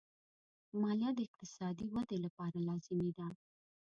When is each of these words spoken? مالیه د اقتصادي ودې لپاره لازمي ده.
مالیه 0.81 1.11
د 1.15 1.19
اقتصادي 1.27 1.85
ودې 1.93 2.17
لپاره 2.25 2.57
لازمي 2.67 3.11
ده. 3.17 3.27